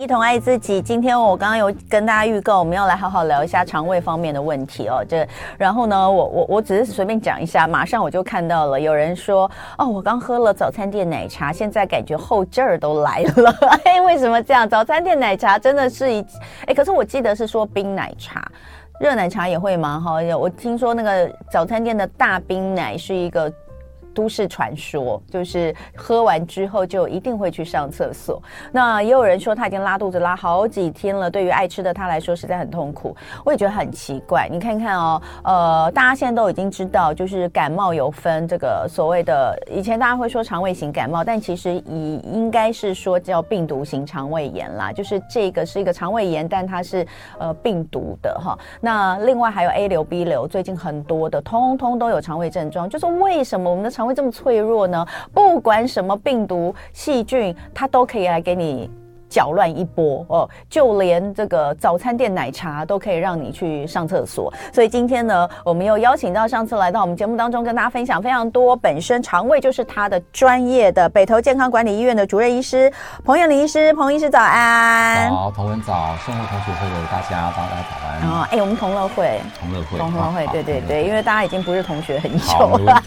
[0.00, 0.80] 一同爱自己。
[0.80, 5.04] 今天我刚刚有跟大家预告，我们要来好好聊一下肠胃方面的问题哦。
[5.08, 5.26] 这
[5.58, 13.52] 然后呢，我我我只是随便讲一下，马上我就看到了有人说，哦，我刚喝了早餐店奶茶，现在感觉后劲儿都来了。
[13.82, 14.68] 哎，为什么这样？
[14.68, 16.24] 早餐店奶茶真的是一
[16.66, 18.40] 哎，可是我记得是说冰奶茶，
[19.00, 19.98] 热奶茶也会吗？
[19.98, 23.52] 哈，我听说那个早餐店的大冰奶是一个。
[24.18, 28.42] 都市传说就是喝完之后就一定会去上厕所。
[28.72, 33.16] 那也有人说他已经拉肚子拉好几天了，对于爱吃的他来说实在很痛苦。
[33.44, 34.48] 我也觉得很奇怪。
[34.50, 44.90] 你看看哦，呃，大家现在都已经知道，就是感冒有分这个所谓的，以前大家会说肠胃型感冒，但其实以应该是说叫病毒型肠胃炎啦。
[44.90, 47.06] 就是这个是一个肠胃炎，但它是
[47.38, 48.58] 呃病毒的哈。
[48.80, 52.90] 那另外还有 A 流、B 流，最近很多的通通都有肠胃症状。
[52.90, 55.06] 就是为什么我们的肠会这么脆弱呢？
[55.32, 58.90] 不管什么病毒、细菌，它都可以来给你。
[59.28, 64.50] 搅乱一波哦，就连这个早餐店奶茶都可以让你去上厕所。
[64.72, 72.90] 所以今天呢，我们又邀请到上次来到我们节目当中跟大家分享非常多，本身肠胃就是他的专业的北投健康管理医院的主任医师
[73.22, 75.28] 彭燕林医师，彭医师早安。
[75.28, 78.07] 好，同文早，生活同学会的大家，大家早安。
[78.22, 83.02] 哦，哎，我们同乐会，同乐会，同乐会，对对对，因为大家已经不是同学很久了，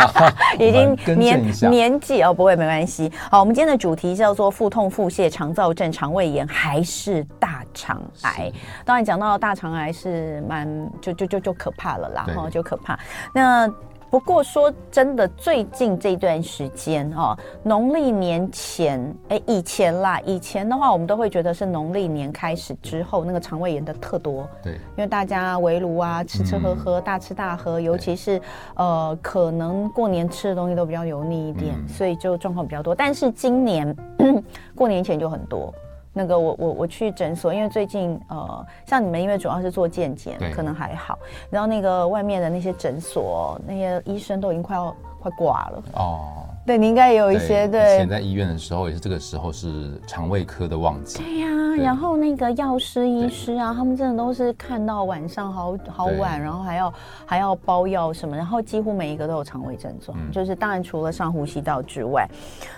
[0.58, 3.10] 已经年年纪哦，不会没关系。
[3.30, 8.52] 好，我们今天的主题叫做腹痛、腹泻、肠燥症、肠胃炎还是大肠癌？
[8.84, 10.68] 当然讲到大肠癌是蛮
[11.00, 12.98] 就就就就可怕了啦，哈，就可怕。
[13.32, 13.68] 那
[14.10, 24.48] 不过说真的，最近这段时间哦，农历年前，哎，以前啦，以前的话，我们都会觉得是农历年开始之后，那个肠胃炎的特多。
[24.64, 28.40] 对，因为大家围炉啊，吃吃喝喝，大吃大喝，尤其是
[28.74, 32.92] 呃，可能过年吃的东西都比较油腻一点，所以就状况比较多。
[32.92, 33.96] 但是今年
[34.74, 35.72] 过年前就很多。
[36.12, 41.18] 那个我我我去诊所，因为最近呃，像你们因为主要是做健检，可能还好。
[41.48, 46.44] 然后那个外面的那些诊所，那些医生都已经快要快挂了哦。
[46.66, 47.94] 对，你应该也有一些对。
[47.94, 51.18] 以前在医院的时候，也是这个时候是肠胃科的旺季。
[51.22, 56.94] 对呀、啊，然后那个药师、医师啊，他们真的都是看到晚上好好晚，然后还要
[57.26, 60.16] 还要包药什么，然后几乎每一个都有肠胃症状。
[60.20, 62.28] 嗯、就是当然除了上呼吸道之外，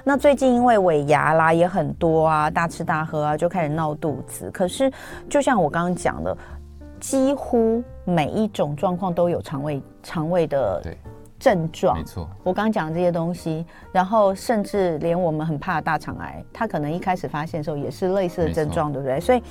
[0.04, 4.50] 那最近因为尾牙啦也很多啊，大吃大喝啊，就开始闹肚子。
[4.53, 4.91] 可是
[5.28, 6.34] 就像我刚刚讲的，
[6.99, 10.81] 几乎每一种状况都有肠胃肠胃的。
[11.42, 11.53] 对。
[11.53, 19.20] 症状没错，我刚刚讲的这些东西，然后甚至连我们很怕的大肠癌，它可能一开始发现的时候也是类似的症状，对不对？
[19.20, 19.42] 所以，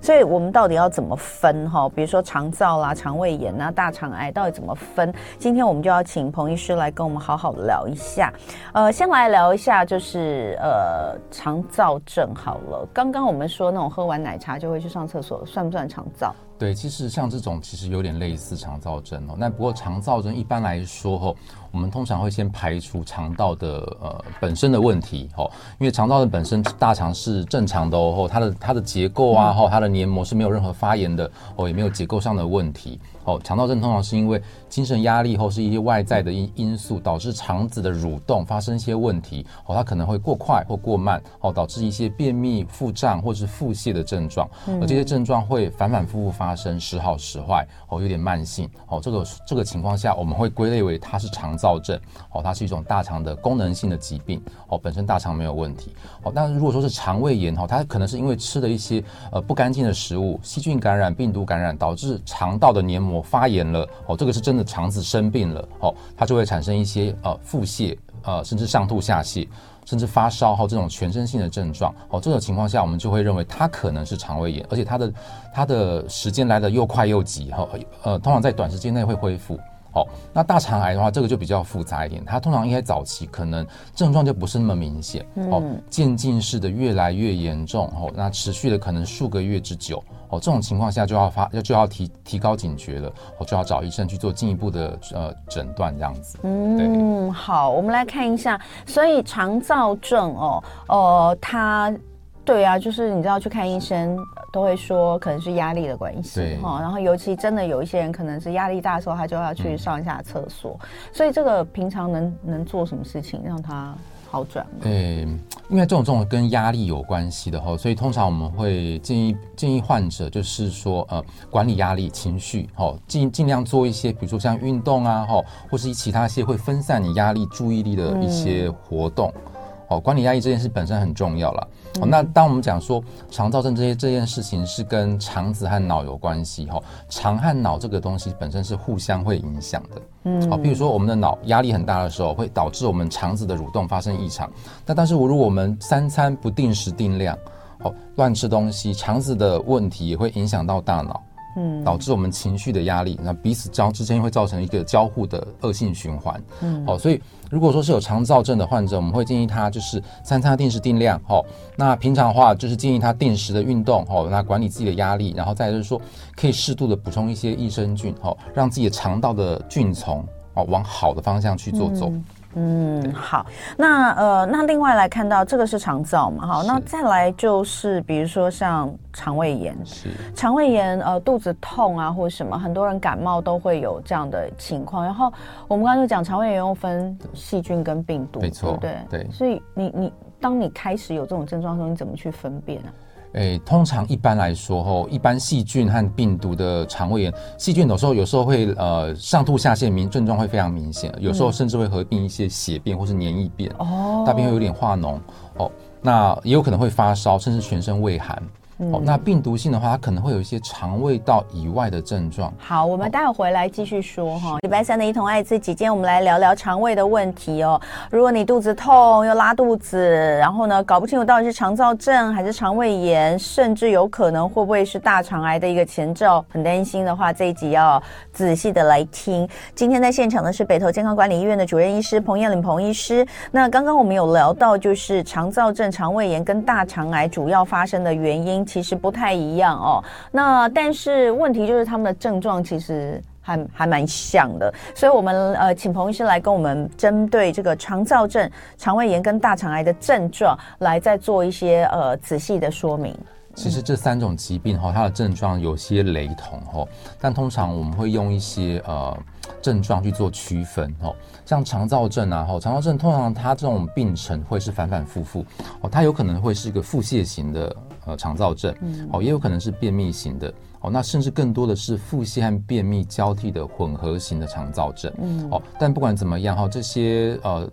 [0.00, 1.88] 所以我们到底要怎么分哈？
[1.90, 5.12] 比如说肠燥啦、肠胃炎啊、大肠癌到底怎么分？
[5.38, 8.32] 今天我们就要请彭医师来跟我们好好聊一下。
[8.72, 12.88] 呃，先来聊一下就是呃肠燥症好了。
[12.92, 16.34] 刚刚我们说那种喝完奶茶就会去上厕所，算不算肠躁？
[16.64, 19.34] 对，其实像这种其实有点类似肠燥症哦。
[19.36, 21.36] 那不过肠燥症一般来说吼，
[21.70, 25.44] 我们通常会先排除肠道的呃本身的问题哦，
[25.78, 32.98] 因为肠道的本身大肠是正常的哦，它的它的结构啊，哈，它的黏膜是没有任何发炎的哦，也没有结构上的问题。
[33.24, 39.46] 哦，肠道症通常是因为精神压力或是一些外在的因因素导致肠子的蠕动发生一些问题。
[39.66, 44.48] 哦，它可能会过快或过慢，哦，导致一些便秘、腹胀或是腹泻的症状。
[44.80, 48.68] 而这些症状会反反复复发生，时好时坏，哦，有点慢性。
[48.88, 51.98] 哦，这个这个情况下，我们会归类为它是肠燥症。
[52.32, 54.42] 哦，它是一种大肠的功能性的疾病。
[54.68, 55.94] 哦，本身大肠没有问题。
[56.22, 59.02] 哦，但是如果说是肠胃炎，哈，它可能是因为吃了一些
[59.32, 63.13] 呃不干净的食物，细菌感染、病毒感染，导致肠道的黏膜。
[63.14, 69.46] 我发炎了哦，这个是真的肠子生病了哦，它就会产生一些呃腹泻呃甚至上吐下泻，
[69.84, 75.12] 甚至发烧哈这种全身性的症状哦，这种情况下我们就会认为它可能是肠胃炎，而且它的
[75.54, 77.68] 它的时间来的又快又急哈
[78.02, 79.58] 呃，通常在短时间内会恢复。
[79.94, 82.24] 哦，那大肠癌的话，这个就比较复杂一点。
[82.24, 93.08] 它通常应该早期可能症状就不是那么明显，哦，渐进式的越来越严重，哦，那持续的可能数个月之久，哦，这种情况下就要发，就要提提高警觉了，
[93.38, 96.38] 哦，就要找医生去做进一步的呃诊断这样子。
[96.42, 101.94] 嗯，好，我们来看一下，所以肠燥症哦，呃，它。
[102.44, 104.18] 对啊，就是你知道去看医生
[104.52, 113.94] 都会说可能是压力的关系哈，然后尤其真的有一些人可能是压力大的时候，他就要去上一下厕所，嗯、所以这个平常能能做什么事情让他
[114.30, 114.66] 好转？
[114.82, 115.26] 诶，
[115.70, 129.32] 因为这种这种跟压力有关系的哈，所以通常我们会建议建议患者就是说呃管理压力情绪哈，尽尽量做一些比如说像运动啊哈，或是其他一些会分散你压力注意力的一些活动。
[129.46, 129.50] 嗯
[129.94, 131.68] 好，管理压力这件事本身很重要了。
[132.00, 133.00] 哦，那当我们讲说
[133.30, 140.02] 肠躁症这些这件事情是跟肠子和脑有关系哈，肠和脑这个东西本身是互相会影响的。
[140.24, 144.50] 嗯，好，比如说我们的脑压力很大的时候，会导致我们肠子的蠕动发生异常。
[144.84, 147.38] 那但是如果我们三餐不定时定量，
[147.84, 151.22] 哦，乱吃东西，肠子的问题也会影响到大脑。
[151.56, 156.42] 嗯，导致我们情绪的压力，那彼此交之间会造成一个交互的恶性循环。
[156.62, 157.20] 嗯，好，所以
[157.50, 161.20] 如果说是有肠燥症的患者，我们会建议他就是三餐定时定量。
[161.26, 161.44] 好，
[161.76, 164.04] 那平常的话就是建议他定时的运动。
[164.06, 166.00] 好，那管理自己的压力，然后再就是说
[166.36, 168.14] 可以适度的补充一些益生菌。
[168.20, 172.08] 好，让自己的肠道的菌丛哦往好的方向去做走。
[172.08, 172.24] 嗯
[172.56, 173.44] 嗯，好，
[173.76, 180.08] 那呃，那另外来看到这个是肠燥嘛，好，那再来就是比如说像肠胃炎，是。
[180.34, 185.04] 肠胃炎，呃，肚子痛啊，或者什么，很多人感冒都会有这样的情况。
[185.04, 185.32] 然后
[185.66, 192.88] 我们刚才就讲肠胃炎又分细菌跟病毒，没错，对对，所以你你当你开始有这种症状的时候，你怎么去分辨呢？
[193.34, 205.18] 诶、欸，通常一般来说，吼，一般细菌和病毒的肠胃炎，细菌有时候有时候会呃上吐下泻，明症状会非常明显，有时候甚至会合并一些血便或是黏液便，哦，大便会有点化脓，
[205.58, 205.70] 哦，
[206.00, 208.42] 那也有可能会发烧，甚至全身畏寒。
[208.78, 212.52] 哦，那病毒性的话，它可能会有一些肠胃道以外的症状。
[212.58, 214.58] 好，我们待会回来继续说哈。
[214.62, 217.80] 礼拜三的一同爱自己，今天我们来聊聊肠胃的问题哦。
[218.10, 229.48] 如果你肚子痛又拉肚子，然后呢搞不清楚到底是肠燥症还是肠胃炎，甚至有可能会不会是大肠癌的一个前兆，很担心的话，这一集要仔细的来听。
[229.76, 233.24] 今天在现场的是北投健康管理医院的主任医师彭艳玲彭医师。
[233.52, 238.63] 那刚刚我们有聊到，就是肠燥症、肠胃炎跟大肠癌主要发生的原因。
[238.64, 253.14] 其实不太一样哦，那但是问题就是他们的症状其实还还蛮像的，所以我们呃请彭医师来跟我们针对这个肠躁症、肠胃炎跟大肠癌的症状来再做一些呃仔细的说明。
[253.54, 256.84] 其实这三种疾病哈，它的症状有些雷同哈，
[257.20, 259.16] 但通常我们会用一些呃
[259.62, 261.14] 症状去做区分哈。
[261.44, 265.46] 像肠躁症啊，哈，肠躁症通常它这种病程会是反反复复
[265.82, 268.74] 哦，它有可能会是一个腹泻型的呃肠燥症，
[269.12, 277.70] 哦，也有可能是便秘型的哦，那甚至更多的是腹泻和便秘交替的混合型的肠燥症，嗯，哦，但不管怎么样哈，这些呃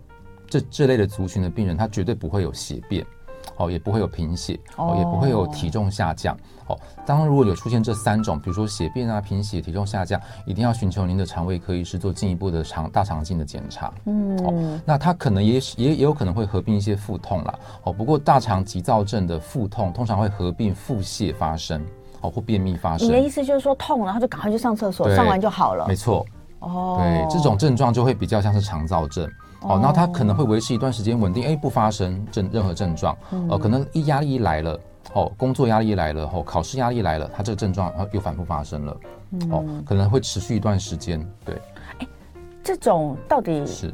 [0.48, 3.06] 这这类的族群的病人，他绝对不会有血便。
[3.58, 6.36] 哦，也不会有贫血，哦，也不会有体重下降。
[6.68, 13.94] 哦，当如果有出现这三种，比如说血便啊、贫血、体重下降，一定要寻求您的肠胃科医师做进一步的肠大肠镜的检查。
[14.06, 17.60] 嗯，哦，那他可能也也也有可能会合并一些腹痛啦。
[17.84, 21.84] 哦，不过大肠急躁症的腹痛通常会合并腹泻发生，
[22.22, 23.08] 哦，或便秘发生。
[23.08, 25.88] 你的意思就是说痛，然后就赶快去上厕所，上完就好了？
[25.88, 26.26] 没错。
[26.60, 29.28] 哦，对，这种症状就会比较像是肠躁症。
[29.62, 33.18] 哦，那它可能会维持一段时间稳定，哎，不发生症任何症状，
[33.50, 34.80] 呃，可能一压力一来了，
[35.14, 38.98] 哦，工作压力一来了，哦，考试压力一来了，它这个症状又反复发生了，
[39.52, 41.56] 哦，可能会持续一段时间，对。
[42.00, 42.08] 哎，
[42.64, 43.94] 这种到底是，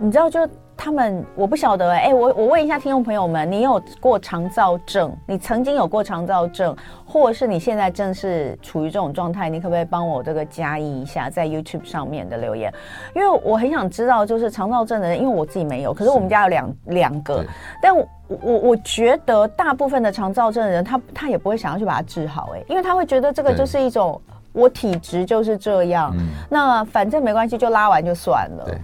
[0.00, 0.40] 你知道就。
[0.78, 5.12] 他们我不晓得哎、欸，我我问一下听众朋友们，你有过肠燥症？
[5.26, 9.48] 你曾经有过肠燥症，或者是你现在正是处于这种状态？
[9.50, 12.72] 你可不可以帮我这个加一一下在 YouTube 上面的留言？
[13.12, 17.44] 因为我很想知道，就是肠燥症的人，因为我自己没有，可是我们家有两两个，
[17.82, 24.18] 但我我我觉得大部分的肠燥症的人，他他也不会想要去把它治好、欸，哎，因为他会觉得这个就是一种
[24.52, 26.14] 我体质就是这样，
[26.48, 28.78] 那反正没关系，就拉完就算了。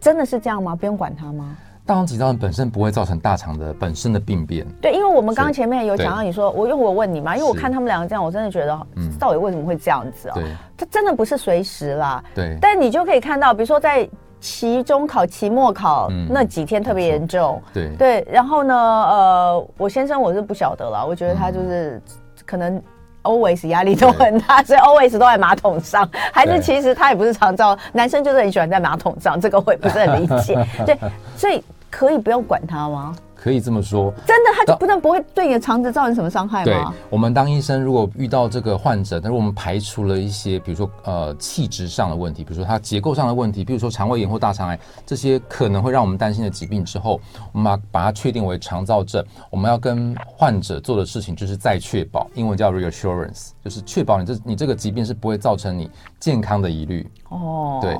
[0.00, 0.74] 真的是这样吗？
[0.74, 1.56] 不用管它吗？
[1.86, 4.64] 大肠急躁本身不会造成大肠的本身的病变。
[4.80, 10.34] 对，因为我们刚刚前面有讲到，你说我因为我问你嘛，因为我看他们两个这样，我真的觉得，嗯，到底为什么会这样子啊？
[10.34, 10.44] 对，
[10.76, 12.22] 它真的不是随时啦。
[12.34, 12.56] 对。
[12.60, 14.08] 但你就可以看到，比如说在
[14.40, 17.60] 期中考、期末考那几天特别严重。
[17.72, 17.96] 对。
[17.96, 18.28] 对。
[18.30, 22.00] 然后呢，呃，我先生我是不晓得了，我觉得他就是
[22.46, 22.80] 可能。
[23.22, 30.56] Always 压力都很大，所以 always 都在马桶上，还是其实他也不是常照，男生就是很喜欢在马桶上，这个我也不是很理解。
[30.86, 30.96] 对，
[31.36, 33.14] 所以可以不用管他吗？
[33.42, 36.64] 可以这么说，真的，它就不但不会对你的肠子造成什么伤害吗？
[36.64, 47.18] 对，我们当医生，如果遇到这个患者，但是我们排除了一些，比如说呃气质上的问题，比如说它结构上的问题，比如说肠胃炎或大肠癌这些可能会让我们担心的疾病之后，
[47.52, 57.10] 我们把把它确定为肠燥症，我们要跟患者做的事情就是再确保，英文叫 reassurance，就是确保你这你这个疾病是不会造成你健康的疑虑。
[57.30, 57.96] 哦，对，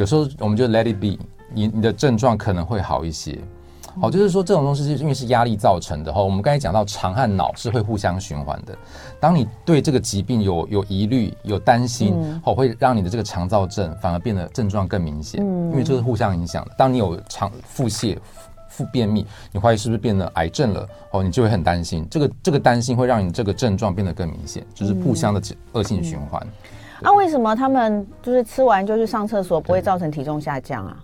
[0.00, 1.18] 有时候我们就 let it be，
[1.52, 3.36] 你你的症状可能会好一些。
[4.00, 6.22] 好，就是说这种东西是因为是压力造成的哈。
[6.22, 8.76] 我们刚才讲到肠和脑是会互相循环的。
[9.18, 16.72] 当你对这个疾病有有疑虑、有担心，哦，会让你的这个肠躁症反而变得症状更明显，因为这是互相影响的。
[16.76, 18.18] 当你有肠腹泻、
[18.68, 20.86] 腹便秘，你怀疑是不是变得癌症了？
[21.12, 22.06] 哦，你就会很担心。
[22.10, 25.40] 这个这个担心会让你这个症状变得更明显，就是互相的
[25.72, 26.40] 恶性循环。
[27.00, 30.98] 那、嗯嗯啊、为什么他们就是吃完就去上厕所，不会造成体重下降啊？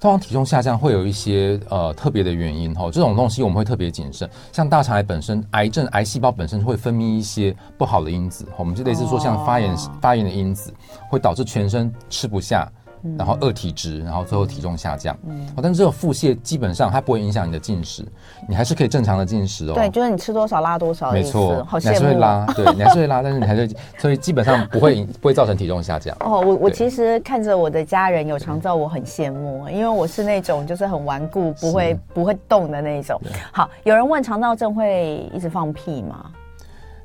[0.00, 4.28] 通常体重下降会有一些呃特别的原因哈，这种东西我们会特别谨慎。
[4.52, 10.72] 像大肠癌本身，癌症癌细胞本身会分泌一些不好的因子，我们就类似说像发炎发炎的因子，
[11.10, 12.70] 会导致全身吃不下。
[13.16, 15.16] 然后饿体质，然后最后体重下降。
[15.26, 18.06] 嗯，但是这个腹泻基本上它不会影响你的进食，
[18.48, 19.74] 你还是可以正常的进食哦。
[19.74, 21.12] 对，就是你吃多少拉多少。
[21.12, 21.90] 没错，好羡慕。
[21.90, 26.16] 你还是会拉，对，你还是会拉，但是你还是， 所以基本上不会不会造成体重下降。
[26.20, 33.20] 哦，我我其实看着我的家人有肠燥，我很羡慕，因为我是那种就是很顽固，不会不会动的那种。
[33.52, 36.26] 好，有人问肠道症会一直放屁吗？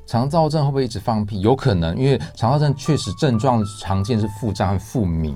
[0.06, 1.40] 肠燥症会不会一直放屁？
[1.40, 5.34] 有可能，因为肠燥症确实症状常见是腹胀和腹鸣。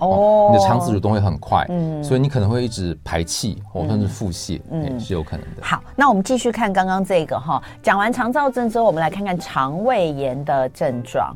[0.00, 5.62] 哦，你的肠子蠕动会很快，嗯，所以你可能会一直排气，或甚至腹泻，嗯，是有可能的。
[5.62, 11.34] 好，那我们继续看刚刚这个哈，讲完肠燥症之后，我们来看看肠胃炎的症状。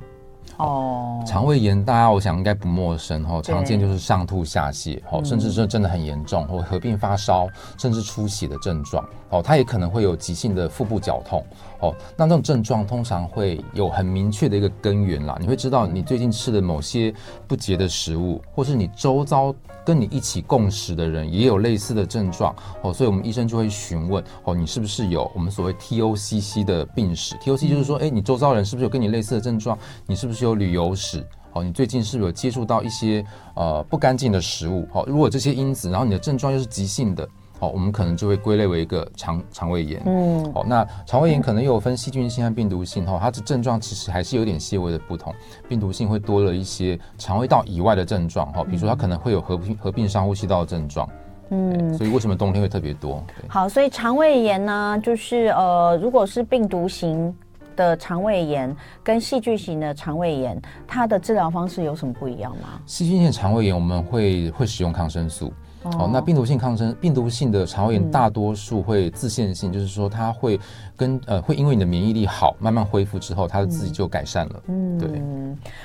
[0.59, 9.05] 哦，肠胃炎大家我想应该不陌生哦，常见就是上吐下泻，哦，甚至是真的很严重，或合并发烧，甚至出血的症状。
[9.31, 11.45] 哦，它也可能会有急性的腹部绞痛。
[11.81, 15.37] 哦，那这种症状通常会有很明确的一个根源啦。
[15.41, 17.13] 你会知道你最近吃的某些
[17.49, 19.53] 不洁的食物，或是你周遭
[19.85, 22.55] 跟你一起共食的人也有类似的症状。
[22.83, 29.77] 哦，所以我们医生就会询问哦，你是不是有我们所谓 TOCC 的病史？TOC 就是说，哎，你周遭人是不是有跟你类似的症状？
[30.07, 31.27] 你是不是有旅游史？
[31.53, 33.25] 哦，你最近是不是有接触到一些
[33.55, 34.87] 呃不干净的食物？
[34.93, 37.29] 哦，如果这些因子，然后你的症状又是急性的。
[37.61, 40.03] 哦，我们可能就会归类为一个肠肠胃炎。
[40.05, 43.07] 嗯，哦，那肠胃炎可能又有分细菌性和病毒性。
[43.07, 45.33] 哈，它的症状其实还是有点细微的不同。
[45.69, 48.53] 病毒性会多了一些肠胃道以外的症状。
[48.53, 51.09] 哈，比如说它可能会有合并合并上呼吸道的症状。
[51.51, 53.23] 嗯，所以为什么冬天会特别多？
[53.49, 57.33] 好，所以肠胃炎呢，就是呃，如果是病毒型
[57.77, 62.81] 的肠胃炎跟细菌型的肠胃炎，它的治疗方式有什么不一样吗？
[62.87, 65.53] 细菌性肠胃炎我们会会使用抗生素。
[65.99, 70.59] 哦，那病毒性抗生，病毒性的肠胃炎大多数会自限性，嗯、就是说它会
[70.97, 74.63] 跟呃会因为你的免疫力好，慢慢恢复之后，它自己就改善了。
[74.69, 75.23] 嗯，对。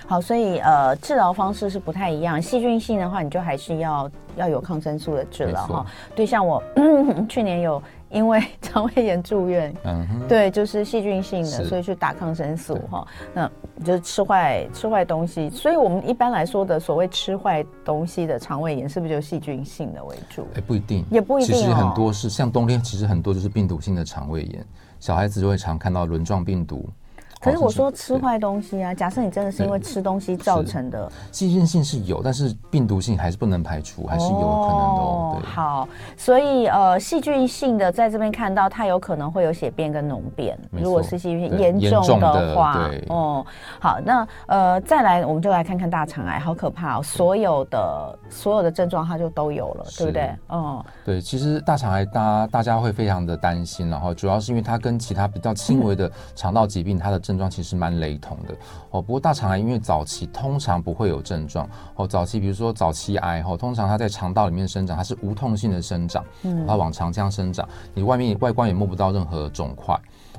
[0.08, 2.42] 好，所以呃治疗方式是不太一样。
[2.42, 5.86] 细菌性的话，你就还是要要有抗生素的治疗哈。
[6.16, 6.64] 对，像我
[7.28, 7.84] 去年有。
[8.10, 9.74] 因为 肠胃炎住院，
[10.28, 13.08] 对，就是细菌性的，所以去打抗生素哈。
[13.34, 13.50] 那
[13.84, 20.46] 就是吃坏吃坏东西，所以我们一般来说的所谓吃坏东西的肠胃炎，是不是就细菌性的为主？
[20.56, 21.56] 哎，不一定，也不一定。
[21.56, 24.66] 其实很多是像冬天，其实很多就是病毒性的肠胃炎，
[25.00, 26.90] 小孩子就会常看到轮状病毒。
[27.40, 35.02] 可是我说吃坏东西啊，假设你真的是因为吃东西造成的，细菌性是有，但是病毒性还是不能排除，还是有可能的。
[35.02, 35.50] 哦，对。
[35.50, 43.46] 好，所以呃，细菌性的在这边看到它有可能会有血便跟脓便，如果是细菌严重的话，哦，
[43.80, 50.30] 好，那呃再来我们就来看看大肠癌，好可怕哦，所有的所有的症状它就都有了，对不对？
[50.48, 57.29] 哦，对，其实大肠癌大家大家会非常的担心，然后主要是因为它跟其他比较轻微的 肠道疾病它的。
[57.30, 58.56] 症状其实蛮雷同的
[58.90, 69.96] 哦，不过大肠癌因为早期通常不会有症状哦，早期比如说早期癌哦，通常它在肠道里面生长，它是无痛性的生长，嗯，它往肠腔生长，你外面外观也摸不到任何肿块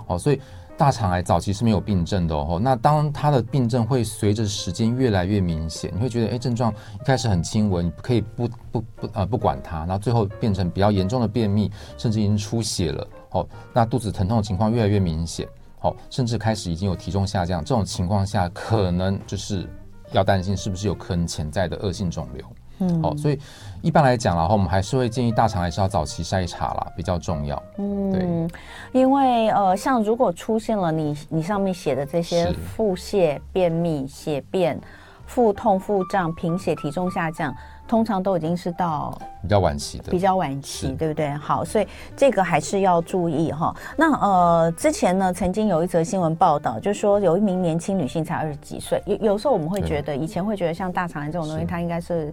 [0.08, 0.40] 哦，所以
[0.76, 2.58] 大肠癌早期是没有病症的哦。
[2.60, 15.46] 那当它的病症会随着时间越来越明显，你会觉得哎，症状一开始很轻微，你可以不不不呃不管它，然后最后变成比较严重的便秘，甚至已经出血了哦，那肚子疼痛的情况越来越明显。
[15.80, 19.66] 好，甚至开始已经有体重下降，这种情况下，可能就是
[20.12, 22.44] 要担心是不是有可能潜在的恶性肿瘤。
[22.82, 23.38] 嗯，好，所以
[23.82, 27.62] 一般来讲，然后我们还是会建议大肠还是要早期筛查啦，比较重要。
[27.78, 34.80] 嗯，对，因为呃，像如果出现了你你上面写的这些腹泻、便秘、血便、
[35.26, 37.54] 腹痛、腹胀、贫血、体重下降。
[37.90, 41.28] 通常都已经是到比较晚期的，比较晚期，对不对？
[41.30, 43.74] 好，所以这个还是要注意哈。
[43.96, 52.32] 那呃，之前呢，曾经有一则新闻报道，就说有一名年轻女性才二十几岁，有有时候我们会觉得，以前会觉得像大肠癌这种东西，它应该是。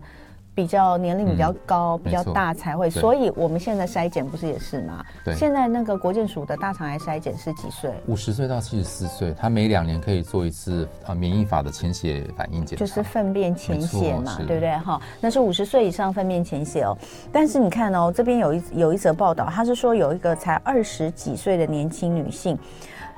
[0.57, 5.05] 比较年龄比较高、嗯、比较大才会，所以我们现在筛检不是也是吗？
[5.23, 7.93] 对，现在那个国健署的大肠癌筛检是几岁？
[8.07, 14.75] 五十岁到七十四岁，他每两年可以做一次啊免疫法的潜血反应检查，就是粪便潜血嘛，对不对？
[14.79, 16.97] 哈，那是五十岁以上粪便潜血哦。
[17.31, 22.57] 但是你看哦，这边有一有一则报道，他是说有一个才二十几岁的年轻女性。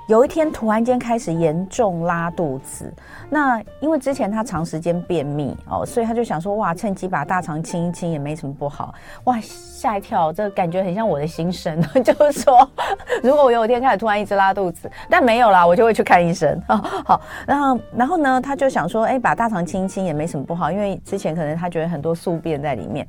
[0.10, 2.92] 有一天突然间开始严重拉肚子。
[3.30, 8.92] 那因为之前他长时间便秘哦，所以他就想说哇，趁机把大肠清一清也没什么不好。
[9.26, 12.68] 哇，吓一跳，这感觉很像我的心声， 就是说，
[13.22, 16.60] 如果我有一天开始突然一直拉肚子，但没有啦，我就会去看医生。
[16.70, 23.08] 哦、 好，然后然后呢，他就想说，哎，把大肠清一清也没什么不好，因为之前可能他觉得很多宿便在里面，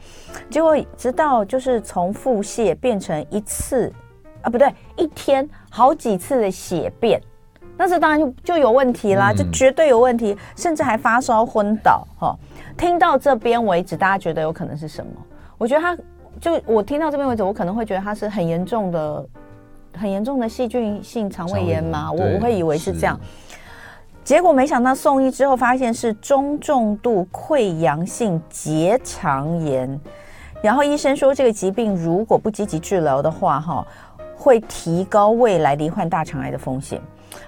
[0.50, 3.90] 结果直到就是从腹泻变成一次
[4.42, 7.18] 啊，不对，一天好几次的血便。
[7.78, 12.36] 那这当然就就有问题啦，就绝对有问题，甚至还发烧昏倒哈。
[12.76, 15.12] 听到这边为止，大家觉得有可能是什么？
[15.56, 15.96] 我觉得他
[16.38, 19.26] 就我听到这边为止，我可能会觉得他是很严重的、
[19.96, 22.12] 很严重的细菌性肠胃炎嘛。
[22.12, 23.18] 我我会以为是这样，
[24.22, 29.98] 结果没想到送医之后发现是中重度溃疡性结肠炎，
[30.62, 33.86] 然后医生说这个疾病如果不积极治疗的话，哈，
[34.40, 36.98] 会提高未来罹患大肠癌的风险。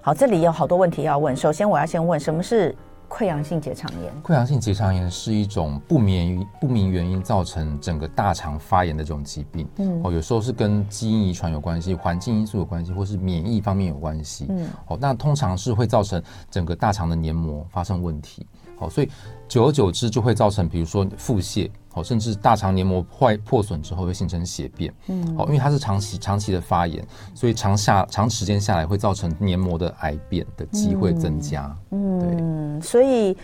[0.03, 1.35] 好，这里有好多问题要问。
[1.35, 2.77] 首先，我要先问，什么是
[3.09, 4.13] 溃疡性结肠炎？
[4.23, 9.67] 溃疡性结肠炎是一种不明不明原因造成整个大肠发炎的这种疾病。
[9.79, 14.45] 嗯，哦，有时候是跟基因遗传有关系，环境因素有关系，或是免疫方面有关系。
[14.51, 18.47] 嗯，哦，那通常是会造成整个大肠的黏膜发生问题。
[18.83, 19.09] 好，所以
[19.47, 21.71] 久而久之就会造成，比如说腹泻。
[21.95, 24.93] 好，甚至大肠黏膜坏破损之后会形成血便。
[25.09, 31.77] 嗯，好，因为它是长期长期的发炎，所以长下长时间下来会造成黏膜的癌变的机会增加。
[31.91, 33.37] 嗯，所以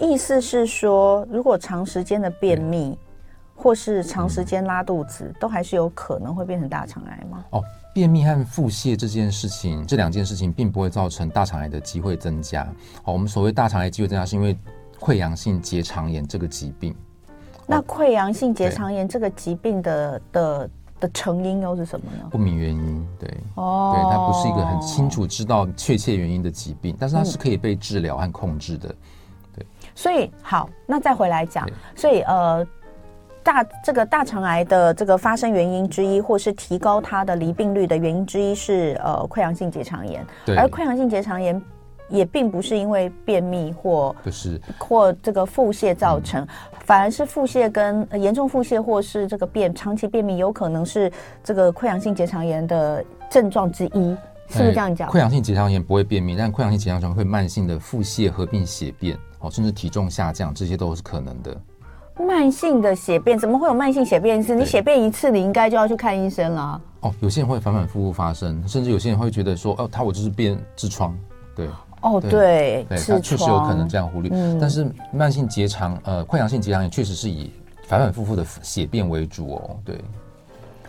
[0.00, 2.98] 意思是说，如果长时间的便秘
[3.54, 7.44] 或是长时间拉肚子，嗯，都还是有可能会变成大肠癌吗？
[7.50, 7.62] 哦，
[7.94, 12.64] 便秘和腹泻这件事情，这两件事情并不会造成大肠癌的机会增加。
[13.04, 14.58] 好，我们所谓大肠癌机会增加，是因为
[15.02, 16.94] 溃疡性结肠炎这个疾病。
[17.66, 22.28] 那溃疡性结肠炎这个疾病的的的成因又是什么呢？
[22.30, 28.94] 不明原因，对，哦，对，它不是一个很清楚知道确切原因的疾病，但是它是可以被治疗和控制的，
[29.56, 29.66] 对。
[29.92, 32.64] 所以好，那再回来讲，所以呃，
[33.42, 41.60] 大这个大肠癌的这个发生原因之一，或是提高它的离病率的原因之一是呃溃疡性结肠炎，而溃疡性结肠炎。
[42.12, 46.48] 也并不是因为便秘或不是或这个腹泻造成，嗯、
[46.84, 51.10] 反而是腹泻跟严重腹泻或是这个便长期便秘有可能是
[51.42, 54.16] 这个溃疡性结肠炎的症状之一，
[54.48, 55.08] 是不是这样讲？
[55.08, 61.56] 溃疡性结肠炎不会便秘，但溃疡性结肠炎会慢性的腹泻合并血便，哦，甚至体重下降，这些都是可能的。
[62.20, 64.42] 慢性的血便怎么会有慢性血便？
[64.42, 66.78] 是你血便一次，你应该就要去看医生了。
[67.00, 71.18] 哦，有些人会反反复复发生，甚至有些人会觉得说，哦，他我就是便痔疮，
[71.56, 71.66] 对。
[72.02, 74.30] 哦，对，对，它确实有可能这样忽略。
[74.34, 77.52] 嗯，但是慢性结肠，呃，溃疡性结肠炎确实是以
[77.86, 79.76] 反反复复的血便为主哦。
[79.84, 79.98] 对，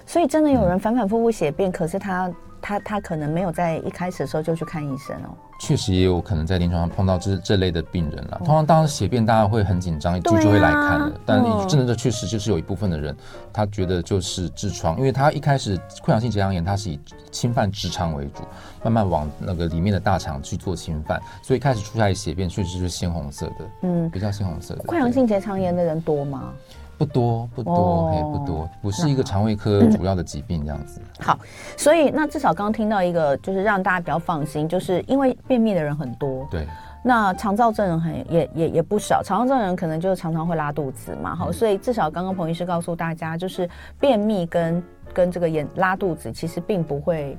[0.06, 5.30] 所以真的有人反反复复血便，嗯，可是他他他可能没有在一开始的时候就去看医生哦。
[5.63, 8.38] 确实也有可能在临床上碰到这这类的病人了。
[8.39, 11.12] 通常当时血便，大家会很紧张，一就就会来看了。
[11.26, 13.15] 但真的这确实就是有一部分的人，
[13.54, 16.99] 他觉得就是痔疮，因为他一开始溃疡性结肠炎，它是以
[17.32, 18.43] 侵犯直肠为主，
[18.84, 24.84] 慢慢往那个里面的大肠去做侵犯，所以开始出来血便确实是鲜红色的，嗯，比较鲜红色的。
[24.84, 26.52] 溃疡性结肠炎的人多吗？
[26.97, 31.01] 不多不多，嘿、哦，不多，不是一个肠胃科主要的疾病这样子。
[31.01, 31.39] 嗯、好，
[31.77, 36.67] 所以那至少刚刚听到一个，就是让大家比较放心，就是因为便秘的人很多，对，
[37.03, 41.36] 那肠燥症人很也也也不少，肠燥症人可能就常常会拉肚子嘛。
[41.36, 47.38] 好，所以至少刚刚彭医师告诉大家，就是便秘跟跟这个眼拉肚子其实并不会。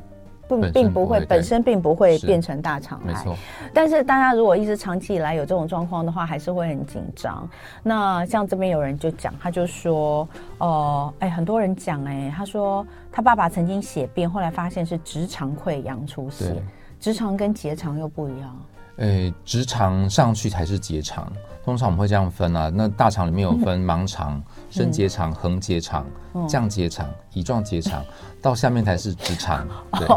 [0.48, 3.24] 不，并不会，本身并不会变成大肠癌。
[3.72, 7.48] 但是大家如果一直长期以来有这种状况的话，还是会很紧张。
[7.82, 10.28] 那像这边有人就讲，他就说，
[10.58, 16.62] 哦、呃，哎，很多人讲，哎，他说他爸爸曾经血便，后来发现是直肠溃疡出血。
[17.00, 18.56] 直肠跟结肠又不一样。
[18.96, 21.30] 诶，直肠上去才是结肠，
[21.64, 22.70] 通常我们会这样分啊。
[22.72, 24.42] 那大肠里面有分盲肠、
[24.74, 26.04] 升结肠、横结肠、
[26.48, 28.04] 降结肠、乙状结肠，
[28.42, 29.64] 到下面才是直肠。
[29.92, 30.08] 对，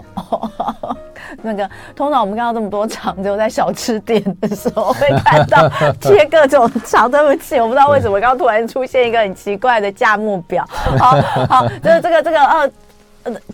[1.43, 5.69] 那个通常我们看到这么多肠，只有在小吃店的时候会看到
[6.01, 7.09] 贴各种肠。
[7.11, 10.67] 对不起，我不知道为什么刚刚突然出现一个很奇怪的价目表。
[10.97, 11.11] 好
[11.47, 12.71] 好，就是这个这个呃。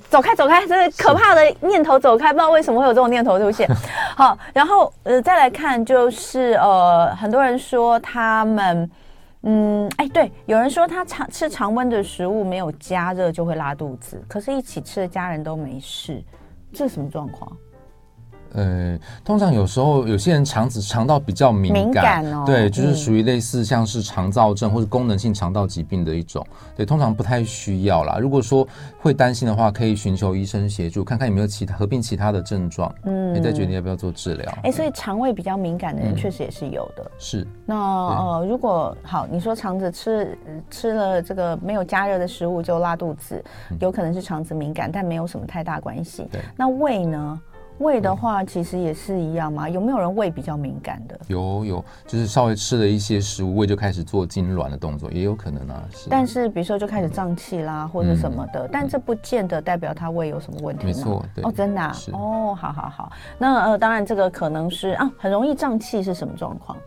[0.08, 0.68] 走开，走开！
[0.68, 2.28] 这是可怕的念头，走开！
[2.28, 3.68] 不知道为什么会有这种念头出现。
[4.16, 8.88] 好，然后呃，再来看，就是呃，很多人说他们，
[9.46, 16.24] 嗯，哎，对，有人说他常吃常温的食物没有加热就会拉肚子，可是一起吃的家人都没事，
[16.72, 17.52] 这是什么状况？
[18.54, 28.18] 呃，通常有时候有些人肠子肠道比较敏感，敏感哦，对，就是属于类似像是肠燥症或者功能性肠道疾病的一种，对，通常不太需要啦。
[28.20, 28.68] 如果说
[29.00, 34.58] 会担心的话，可以寻求医生协助，看看有没有其他合并其他的症状，嗯，你再决定要不要做治疗。
[34.64, 37.12] 哎，所以肠胃比较敏感的人确实也是有的。
[37.18, 37.48] 是。
[37.66, 40.38] 那呃，如果好，你说肠子吃
[40.70, 43.44] 吃了这个没有加热的食物就拉肚子，
[43.80, 46.28] 有可能是肠子敏感，但没有什么太大关系。
[46.32, 46.40] 对。
[46.56, 47.42] 那胃呢？
[47.80, 49.68] 胃的话，其实也是一样嘛？
[49.68, 51.20] 有没有人胃比较敏感的？
[51.28, 55.84] 有有，就是稍微吃了一些食物，胃就开始做痉挛的动作，也有可能啊。
[55.92, 56.08] 是。
[56.10, 60.86] 但是比如说就开始胀气啦，或者什么的，但这不见得代表他胃有什么问题。
[60.86, 61.44] 没错，对。
[61.44, 61.96] 哦，真的啊。
[62.14, 63.12] 哦，好好好。
[63.38, 66.78] 那呃，当然这个可能是啊，很容易胀气是什么状况？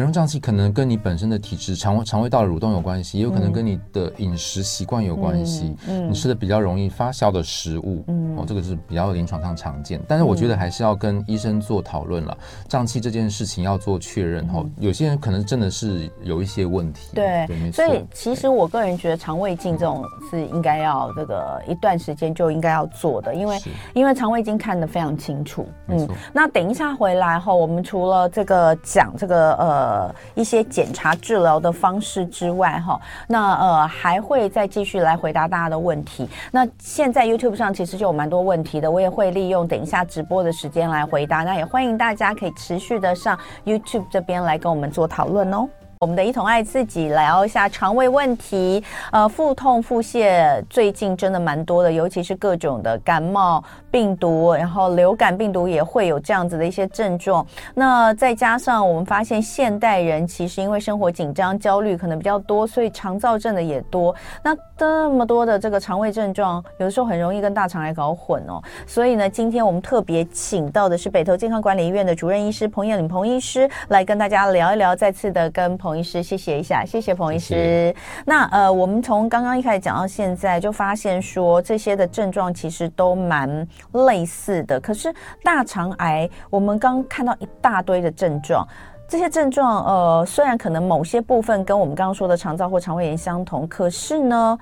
[0.00, 5.76] 很容胀气，可能跟你本身的体质、肠胃肠胃道的蠕动有关系，也有可能跟你的饮食习惯有关系。
[5.86, 10.00] 嗯，嗯，你吃的比较容易发酵的食物，嗯，哦，这个是比较临床上常见。
[10.08, 12.34] 但是我觉得还是要跟医生做讨论了，
[12.66, 14.42] 胀气这件事情要做确认。
[14.54, 17.10] 哦，有些人可能真的是有一些问题。
[17.14, 17.84] 对，对，没错。
[17.84, 23.58] 所以其实我个人觉得肠胃镜这种是应该要这个一段时间就应该要做的，因为
[23.92, 25.66] 因为肠胃镜看得非常清楚。
[25.88, 29.89] 嗯，那等一下回来后，我们除了这个讲这个呃。
[29.90, 36.28] 呃，一些检查治疗的方式之外，哈，那呃还会再继续来回答大家的问题。
[36.52, 41.42] 那现在 YouTube 上其实就有蛮多问题的，我也会利用等一下直播的时间来回答。
[41.42, 45.68] 那也欢迎大家可以持续的上 YouTube 这边来跟我们做讨论哦。
[46.00, 48.82] 我们的一同爱自己聊一下肠胃问题，
[49.12, 57.46] 呃，腹痛、腹泻最近真的蛮多的，尤其是各种的感冒病毒，然后流感病毒也会有这样子的一些症状。
[57.74, 64.16] 那再加上我们发现现代人其实因为生活紧张、焦虑可能比较多，所以肠燥症的也多。
[64.42, 68.58] 那这么多的这个肠胃症状，有的时候很容易跟大肠癌搞混哦。
[68.86, 75.89] 所以呢，今天我们特别请到的是北投健康管理医院的主任医师彭彦麟彭医师来跟大家聊一聊，再次的跟彭。
[75.90, 77.48] 彭医师，谢谢一下，谢谢彭医师。
[77.48, 77.96] 谢谢。
[78.24, 84.78] 那呃，我们从刚刚一开始讲到现在，就发现说这些的症状其实都蛮类似的。
[84.78, 88.64] 可是大肠癌，我们刚看到一大堆的症状，
[89.08, 94.56] 这些症状呃，虽然可能某些部分跟我们刚刚说的肠躁或肠胃炎相同，可是呢，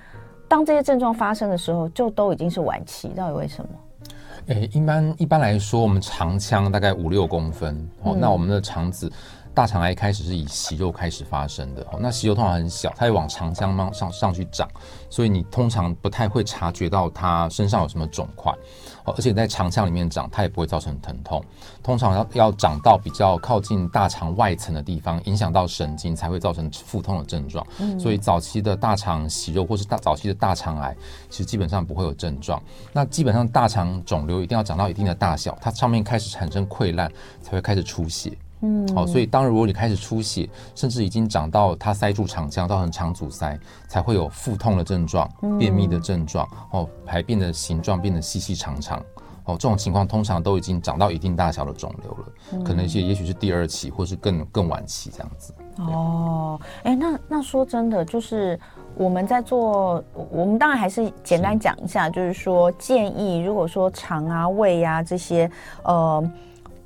[0.49, 3.09] 当这些症状发生的时候，就都已经是晚期。
[3.09, 3.69] 到底为什么？
[4.47, 9.13] 诶，一般一般来说，我们肠腔大概五六公分，哦，嗯、那我们的肠子。
[9.59, 14.69] 大肠癌开始是以息肉开始发生的，那息肉通常很小，它会往肠腔上上上去长，
[15.11, 18.55] 所以你通常不太会察觉到它身上有什么肿块，
[19.05, 21.45] 而且在肠腔里面长，它也不会造成疼痛。
[21.83, 27.67] 通常要要长到比较靠近大肠外层的地方，影响到神经才会造成腹痛的症状。
[27.99, 30.97] 所以早期的大肠息肉或是大早期的大肠癌，
[31.29, 32.63] 其实基本上不会有症状。
[32.93, 37.11] 那基本上大肠肿瘤一定要长到一定的大小，它上面开始产生溃烂，
[37.43, 38.39] 才会开始出血。
[38.61, 48.99] 嗯，好，所以当如果你开始出血，甚至已经长到它塞住肠腔，造成肠阻塞，才会有腹痛的症状、便秘的症状，哦，排便的形状变得细细长长，
[49.45, 55.55] 哦，这种情况通常都已经长到一定大小的肿瘤了，可能一些也许是第二期，或是更更晚期这样子。
[55.77, 58.59] 哦，哎，那那说真的，就是
[58.97, 65.49] 我们在做，我们当然还是简单讲一下，就是说建议，如果说肠啊、胃呀、啊、这些，
[65.85, 66.29] 呃。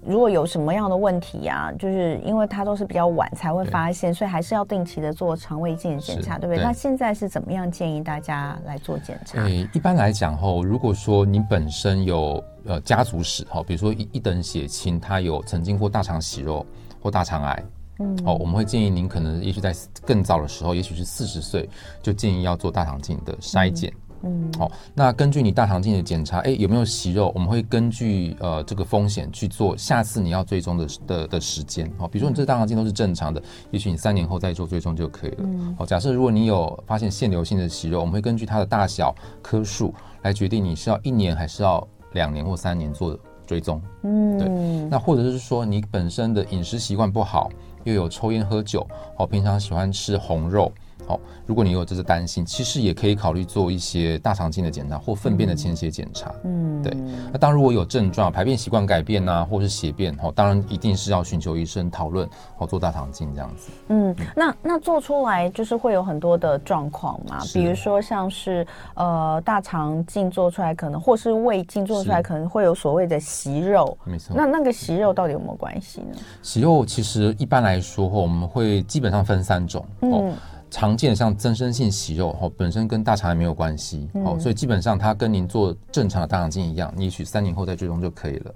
[0.04, 6.62] 如果有什么样的问题啊，就是因为它都是比较晚才会发现，所以还是要定期的做肠胃镜检查，对不对？
[6.62, 9.40] 那现在是怎么样建议大家来做检查？
[9.44, 16.66] 诶，一般来讲吼，如果说你本身有呃家族史哈，比如说一一等血亲，他有曾经过大肠息肉
[17.00, 17.64] 或大肠癌，
[18.00, 19.72] 嗯，哦，我们会建议您可能也许在
[20.04, 21.68] 更早的时候，也许是四十岁，
[22.02, 23.92] 就建议要做大肠镜的筛检。
[23.94, 27.32] 嗯嗯，好，那根据你大肠镜的检查，哎，有没有息肉？
[27.34, 31.90] 我们会根据呃这个风险去做下次你要追踪的的的时间。
[31.98, 35.48] 好，比如说你这大肠镜都是正常的，也许你三年后再做追踪就可以了。
[35.76, 43.82] 好，假设如果你有发现腺瘤性的息肉，我们会根据它的大小颗数来决定你是要一年还是要两年或三年做追踪。
[44.04, 44.48] 嗯，对。
[44.88, 47.50] 那或者是说你本身的饮食习惯不好，
[47.84, 48.86] 又有抽烟喝酒，
[49.18, 50.70] 哦，平常喜欢吃红肉。
[51.06, 56.32] 好，如果你有这个担心，其实也可以考虑做一些大肠镜的检查或粪便的潜血检查。
[56.44, 56.96] 嗯，对。
[57.32, 63.70] 那当如果有症状，排便习惯改变啊，或是血便，哦，当然一定是要寻求医生讨论，好做大肠镜这样子。
[63.88, 73.96] 嗯，那那做出来就是会有很多的状况嘛，比如说像是呃大肠镜做出来可能，或是胃镜做出来可能会有所谓的息肉。
[74.04, 74.34] 没错。
[74.36, 76.16] 那那个息肉到底有没有关系呢？
[76.42, 79.84] 息肉其实一般来说，我们会基本上分三种。
[80.02, 80.32] 嗯。
[80.72, 88.52] 常见的像增生性息肉，哦，本身跟大肠癌没有关系，哦，所以基本上它跟您做正常的大肠镜一样，你也许三年后再追踪就可以了。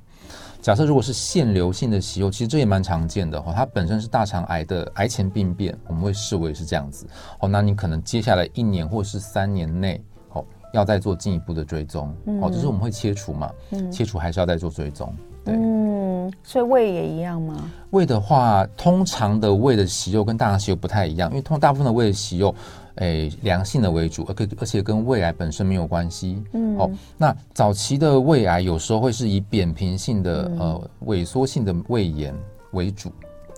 [0.62, 7.06] 假设如果是腺瘤性的息肉，其实这也蛮常见的哈，它本身是大肠癌的癌前病变，我们会视为是这样子。
[7.38, 10.02] 哦，那你可能接下来一年或是三年内，
[10.32, 12.12] 哦，要再做进一步的追踪。
[12.40, 13.52] 哦，只是我们会切除嘛，
[13.92, 15.14] 切除还是要再做追踪。
[15.44, 15.54] 对，
[16.26, 17.70] 嗯，所以胃也一样吗？
[17.90, 22.54] 胃的话，通常的胃的息肉跟大肠息肉不太一样，因为通大部分的胃的息肉，
[22.96, 26.42] 诶，良性的为主，而且而且跟胃癌本身没有关系。
[26.52, 32.34] 嗯，哦，那早期的胃癌有时候会是以扁平性的、嗯、呃萎缩性的胃炎
[32.72, 33.10] 为主。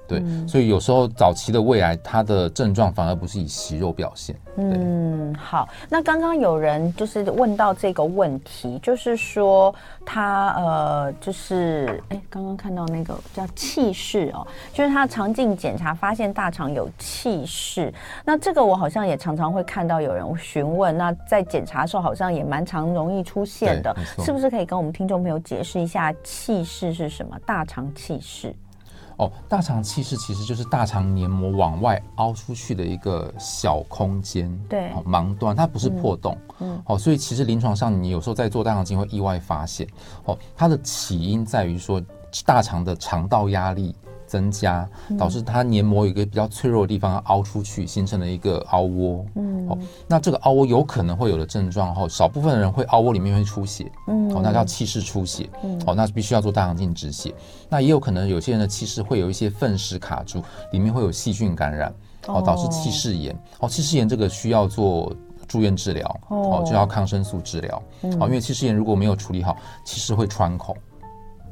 [0.08, 4.34] 对，所以有时候早期的胃癌，它的症状反而不是以息肉表现。
[4.56, 5.68] 嗯，好。
[5.88, 9.72] 那刚刚有人就是问到这个问题，就是说
[10.04, 17.92] 他呃，就是哎，刚刚看到那个叫气室哦，就是他肠镜检查发现大肠有气室。
[18.24, 23.94] 那这个我好像也常常会看到有人询问，那在检查的时候好像也蛮常容易出现的，
[24.24, 27.38] 是不是可以跟我们听众朋友解释一下气室是什么？
[27.44, 28.54] 大肠气室。
[29.18, 39.86] 哦，大肠憩室其实就是大肠黏膜往外凹出去的一个小空间，对，盲端，它不是破洞，嗯，嗯，好，所以其实临床上你有时候在做大肠镜会意外发现，
[40.24, 42.00] 哦，它的起因在于说
[42.46, 43.94] 大肠的肠道压力。
[44.28, 44.88] 增加
[45.18, 49.24] 导致它黏膜有一个比较脆弱的地方要凹出去，形成了一个凹窝。
[49.34, 53.90] 嗯，哦，那这个凹窝有可能会有的症状后，少部分的人会凹窝里面会出血。
[54.06, 55.48] 嗯，哦，那叫气室出血。
[55.64, 57.34] 嗯，哦，那必须要做大肠镜止血。
[57.70, 61.92] 那也有可能有些人的气室会有一些粪石卡住，里面会有细菌感染，
[62.26, 63.34] 哦，导致气室炎。
[63.60, 65.10] 哦，气室炎这个需要做
[65.46, 67.82] 住院治疗，哦，就要抗生素治疗。
[68.20, 70.76] 哦，因为气室炎如果没有处理好，气室会穿孔。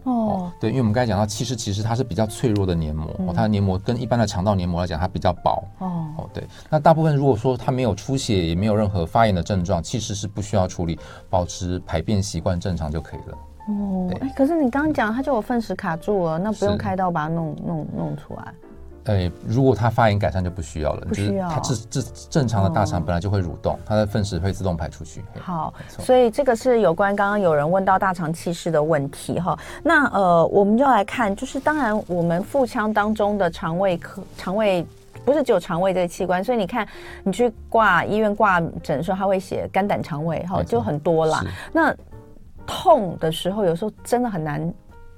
[0.07, 5.65] 哦，对，因为我们刚才讲到，其实其实它是比较脆弱的黏膜，哦，它的黏膜跟一般的肠道黏膜来讲，它比较薄。
[5.79, 10.97] 哦，哦，对，那大部分如果说它没有出血，也没有任何发炎的症状，其实是不需要处理，
[11.29, 13.39] 保持排便习惯正常就可以了。
[13.69, 18.55] 哦，哎，可是你刚刚讲它就有粪石卡住了，那不用开刀把它弄弄弄出来？
[19.07, 21.49] 哎，如果它发炎改善就不需要了，不需要。
[21.49, 25.25] 它这这正常的大肠本来就会蠕动，它的粪石会自动排出去。
[25.41, 29.59] 好，所以这个是有关刚刚有人问到大肠气室的问题哈。
[29.83, 34.85] 那呃，我们就来看，就是当然我们腹腔当中的肠胃科肠胃
[35.25, 36.87] 不是只有肠胃这个器官，所以你看
[37.23, 41.45] 你去挂医院挂诊的时候，他会写肝胆肠胃哈，就很多啦。
[41.73, 41.95] 那
[42.67, 44.73] 痛的时候，有时候真的很难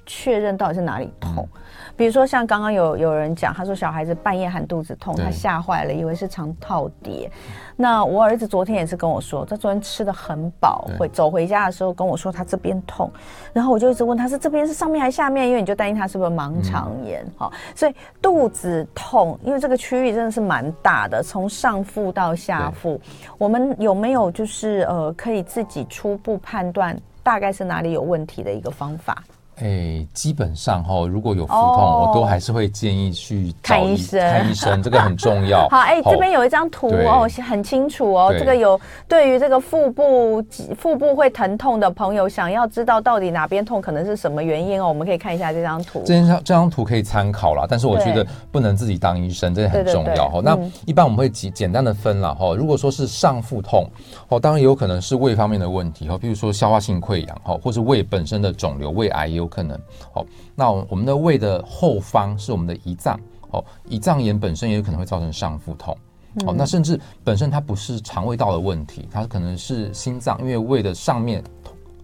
[0.04, 1.48] 确认到底是哪里痛。
[1.52, 1.60] 嗯
[1.98, 7.28] 比如说，像刚刚有有人讲，他说小孩子半夜喊肚子痛，他吓坏了，以为是肠套叠。
[7.74, 13.10] 那我儿子昨天也是跟我说，他昨天吃的很饱，回走回家的时候跟我说他这边痛，
[13.52, 23.00] 然后我就一直问他是这边是上面还是下面，因为你就担心他是不是盲肠炎，好、嗯，所以肚子痛，因为这个区域真的是蛮大的，从上腹到下腹，
[23.38, 29.20] 我们有没有就是呃可以自己初步判断大概是哪里有问题的一个方法？
[29.60, 34.20] 哎、欸，基本上哈，如果有腹痛，oh, 我都还是会建议去看医生。
[34.20, 35.66] 看医生，这个很重要。
[35.70, 38.32] 好，哎、欸，这边有一张图哦，很清楚哦。
[38.38, 40.44] 这个有对于这个腹部
[40.78, 46.04] 腹部会疼痛的朋友，想要知道到底哪边痛，可能是什么原因哦，我们可以看一下这张图。
[46.06, 50.40] 这张这张图可以参考啦，但是我觉得不能自己当医生，这个很重要哈。
[50.40, 52.54] 那一般我们会简简单的分了哈。
[52.54, 53.90] 如果说是上腹痛，
[54.28, 59.47] 哦，当然有可能是胃方面的问题哈，比如说消化性溃疡哈，或是胃本身的肿瘤、胃癌也有。
[59.48, 59.80] 可能。
[60.12, 63.18] 好，那我们的胃的后方是我们的胰脏。
[63.50, 65.96] 哦，胰脏炎本身也有可能会造成上腹痛，
[66.44, 71.42] 哦，那甚至本身它不是肠胃道的问题，它可能是心脏，因为胃的上面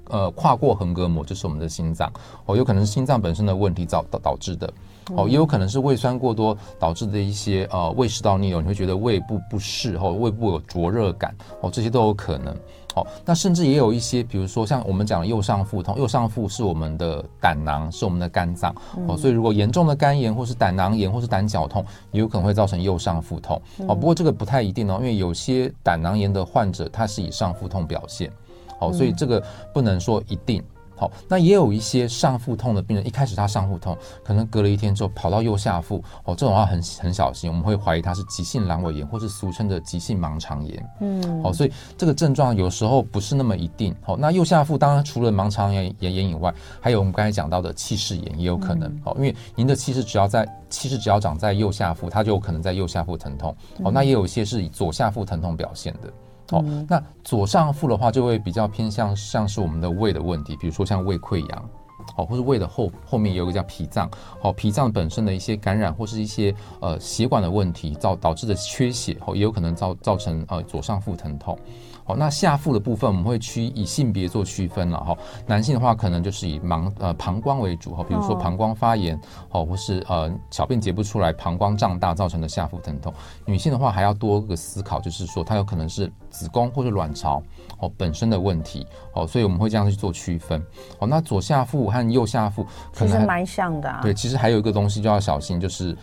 [0.08, 2.10] 呃跨过横膈膜就是我们的心脏。
[2.46, 4.72] 哦，有可能是心脏本身的问题造导导致的。
[5.14, 12.56] 哦，也有可能是胃酸过多导致的一些呃胃食道逆流，你会觉得胃部不适或胃部有灼热感哦，这些都有可能。
[12.94, 18.72] 好，那甚至也有一些，比如说像我们讲的右上腹痛，右上腹是我们的胆囊，是我们的肝脏，
[19.08, 23.60] 哦，所以如果严重的肝炎或是胆囊炎或是胆绞痛，也有可能会造成右上腹痛。
[23.88, 28.30] 哦，不过这个不太一定哦，因为有些胆囊炎的患者他是以上腹痛表现，
[28.78, 30.62] 哦，所以这个不能说一定。
[31.04, 40.90] 好，那也有一些上腹痛的病人，一开始他上腹痛，可能隔了一天之后跑到右下腹，哦，这种话很很小心，我们会怀疑他是急性阑尾炎，或是俗称的急性盲肠炎。
[41.00, 43.94] 嗯，好，所以这个症状有时候不是那么一定。
[44.02, 48.88] 好，那右下腹当然除了盲肠炎炎炎以外，还有我们刚才讲到的气室炎也有可能。
[49.04, 53.54] 哦，因为您的气室只要在气室只要长在右下腹，它就有可能在右下腹疼痛。
[53.82, 56.10] 哦，那也有一些是以左下腹疼痛表现的。
[56.50, 61.70] 哦，那左上腹的话，就会比较偏向像是我们的胃的问题，比如说像胃溃疡，
[62.16, 64.10] 哦，或是胃的后后面有一个叫脾脏，
[64.42, 71.58] 哦，脾脏本身的一些感染或是一些呃血管的问题造导致的缺血，哦，也有可能造造成呃左上腹疼痛。
[72.04, 75.16] 好，那下腹的部分我们会区以性别做区分了哈。
[75.46, 79.18] 男性的话可能就是以膀呃膀胱为主哈，比如说膀胱发炎
[79.50, 83.12] 哦，或是呃小便解不出来，膀胱胀大造成的下腹疼痛。
[83.46, 87.42] 女性的话还要多个思考，就是说它有可能是子宫或者卵巢
[87.78, 90.62] 哦本身的问题哦，所以我们会这样去做区分。
[90.98, 94.00] 哦，那左下腹和右下腹其实蛮像的啊。
[94.02, 95.96] 对，其实还有一个东西就要小心，就是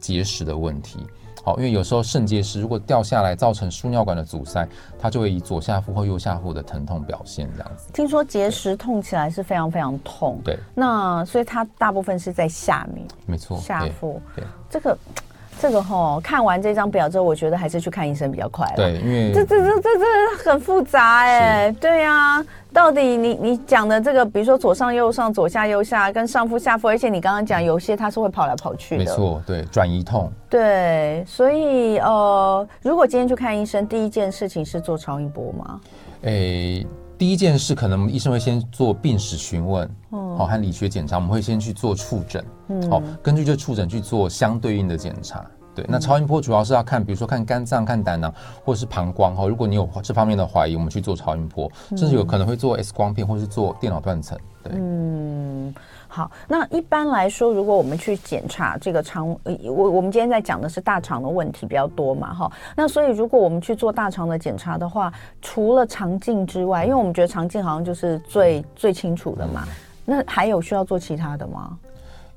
[0.00, 0.98] 结石的问题。
[1.44, 4.66] 好，因为有时候肾结石如果掉下来造成输尿管的阻塞，
[4.98, 7.92] 它就会以左下腹或右下腹的疼痛表现这样子。
[7.92, 10.40] 听说结石痛起来是非常非常痛。
[10.42, 13.06] 对，那所以它大部分是在下面。
[13.26, 14.20] 没错，下腹。
[14.34, 14.98] 对，对这个
[15.60, 18.70] 这个吼，看完这张表之后，我觉得还是去看医生比较快。
[18.76, 21.70] 对，因为这这这这这很复杂哎。
[21.80, 22.46] 对呀、啊。
[22.72, 35.80] 到底你你讲的这个，比如说左上右上、左下右下，跟上腹下腹，而且你刚刚讲有些它是会跑来跑去的，没错，对，转移痛，对，所以呃，如果今天去看医生，第一件事情是做超音波吗？
[36.22, 36.84] 诶，
[37.16, 45.44] 第一件事可能医生会先做病史询问，嗯，好，和理学检查，我们会先去做触诊，嗯，好，根据这触诊去做相对应的检查。
[45.74, 48.32] 对，那超音波主要是要看，比如说看肝脏、看胆囊，
[48.64, 49.48] 或者是膀胱哈。
[49.48, 54.38] 如果你有这方面的怀疑，我们去做超音波，甚至有可能会做 X 光片，或是做电脑断层。
[54.62, 55.74] 对，嗯，
[56.14, 56.30] 好。
[56.46, 62.52] 那一般来说，如果我们去检查这个肠，我我们今天在讲的是大肠的问题比较多嘛，哈。
[62.76, 69.64] 那所以如果我们去做大肠的检查的话，除了肠镜之外，因为我们觉得肠镜好像就是最最清楚的嘛，
[70.04, 71.76] 那还有需要做其他的吗？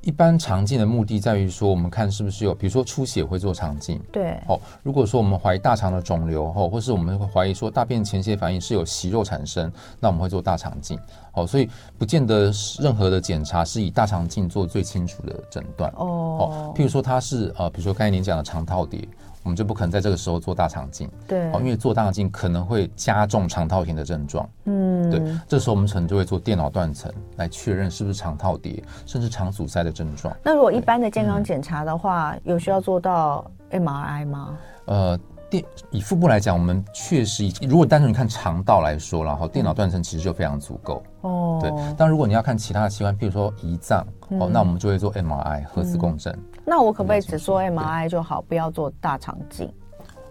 [0.02, 4.02] 一般肠镜的目的在于说，我们看是不是有，比如说出血会做肠镜。
[4.12, 4.40] 对。
[4.48, 10.98] 哦，如果说我们怀疑大肠的肿瘤，哦，或是我们会怀疑说大便前血反应是有息肉产生，那我们会做大肠镜。
[11.34, 15.92] 哦，所以不见得任何的检查是以大肠镜做最清楚的诊断。
[15.98, 16.06] 哦。
[16.40, 19.08] 哦，譬如说它是呃，比如说刚才您讲的肠套叠。
[19.48, 30.36] 我们就不可能在这个时候做大肠镜，对，因为做大肠镜可能会加重肠套填的症状，嗯，对，这时候我们可能就会做电脑断层来确认是不是肠套叠，甚至肠阻塞的症状。
[30.44, 34.58] 那如果一般的健康检查的话，嗯、有需要做到 MRI 吗？
[34.84, 35.18] 呃。
[35.50, 41.02] 电以腹部来讲，我们确实以如果单纯看肠道来说，然后电脑断层其实就非常足够。
[41.22, 41.72] 哦，对。
[41.98, 46.57] 但如果你要看其他的器官，譬如说胰脏，嗯、哦，那我们就会做 MRI 核磁共振、嗯。
[46.70, 49.72] 那我可不可以只做 MRI 就好，不要做大肠镜？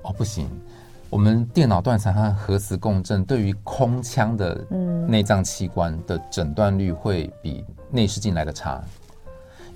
[0.03, 0.47] 哦，不行。
[1.09, 4.55] 我们电脑断层和核磁共振对于空腔的
[5.09, 8.85] 内脏器官的诊断率会比内视镜来的差。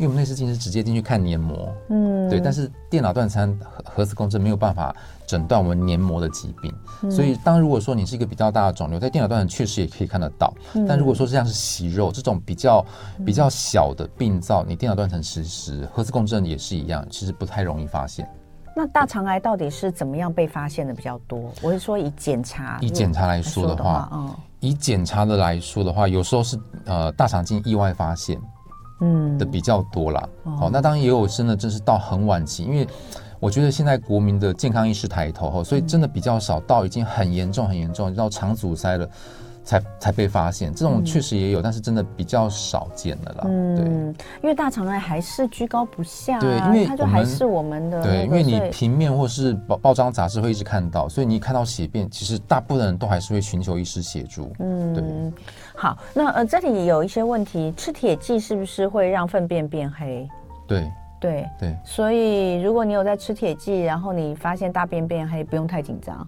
[0.00, 12.82] 因为我们内视镜是直接进去看黏膜，嗯，对，但是电脑断层核核磁共振没有办法诊断我们黏膜的疾病，嗯、所以当如果说你是一个比较大的肿瘤，在电脑断层确实也可以看得到，嗯、但如果说是像是息肉这种比较
[13.26, 18.26] 比较小的病灶，你电脑断层其实核磁共振也是一样，其实不太容易发现。
[18.74, 21.52] 那大肠癌到底是怎么样被发现的比较多？
[21.60, 28.40] 我是说以检查，以检查来说的话，的话嗯，以检查的来说的话，有时候是呃大肠镜意外发现。
[29.00, 29.38] 嗯。
[29.38, 32.86] 的比较多啦，好、哦，那当然也有真的，真是到很晚期，因为
[33.38, 39.08] 我觉得现在国民的健康意识抬头哈，所以真的比较少到已经很严重很严重，到肠阻塞了。
[39.70, 43.42] 才才被发现，这种确实也有，嗯、但是真的比较少见的啦。
[43.44, 54.52] 嗯，对，因为大肠癌还是居高不下，啊，对，因为它就还是我们的，对，因为你平面或是报报章杂志会一直看到，所以你看到血便，其实大部分人都还是会寻求医师协助。
[54.58, 55.04] 嗯，对。
[55.76, 60.28] 好，那呃这里有一些问题，吃铁剂是不是会让粪便变黑？
[60.66, 61.76] 对，对，对。
[61.84, 66.26] 所以如果你有在吃铁剂，然后你发现大便变黑，不用太紧张。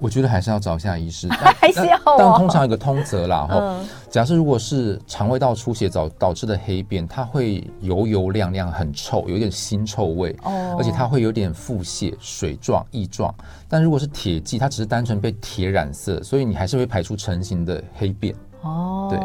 [0.00, 1.28] 我觉得还是要找一下医师，
[1.60, 2.16] 还是要、哦。
[2.18, 13.32] 但通常有个通则啦，哈、嗯，假设如果是肠胃道出血导导致的黑便，它会油油亮亮、很臭，有点腥臭味，哦，而且它会有点腹泻、水状、液状。
[13.68, 18.34] 但如果是铁剂，它只是单纯被铁染色，所以你还是会排出成型的黑便。
[18.62, 19.18] 哦，对，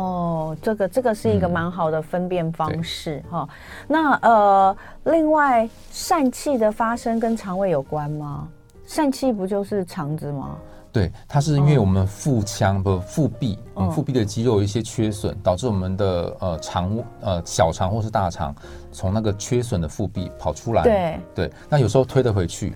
[0.62, 3.50] 这个这个是一个蛮好的分辨方式哈、嗯。
[3.88, 8.48] 那呃，另外疝气的发生跟肠胃有关吗？
[8.88, 10.58] 疝气不就是肠子吗？
[10.92, 18.56] 对，它是因为我们腹腔不腹壁，我们腹壁的肌肉有一些缺损，导致我们的呃肠呃小肠或是大肠
[18.94, 20.84] 从那个缺损的腹壁跑出来。
[20.84, 22.74] 对对，那有时候推得回去，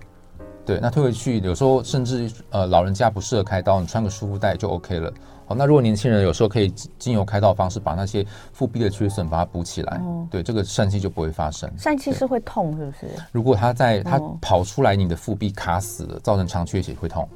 [0.65, 5.13] 对，那推回去有时候甚至呃老人家不适合开刀，你穿个束缚带就 OK 了。
[5.49, 11.67] 好，那如果年轻人有时候可以经由开刀方式把那些腹壁的缺损把它补起来，哦，对，这个疝气就不会发生。
[11.75, 13.07] 疝气是会痛，是不是？
[13.31, 17.27] 如果它在它跑出来，你的腹壁卡死了，造成肠缺血会痛。